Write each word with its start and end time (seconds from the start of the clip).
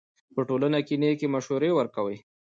په 0.33 0.41
ټولنه 0.47 0.79
کښي 0.85 0.95
نېکي 1.01 1.27
مشورې 1.33 1.69
ورکوئ! 1.73 2.17